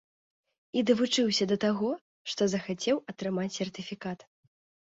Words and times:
І 0.79 0.81
давучыўся 0.89 1.47
да 1.51 1.57
таго, 1.65 1.91
што 2.31 2.41
захацеў 2.55 2.97
атрымаць 3.15 3.55
сертыфікат. 3.59 4.19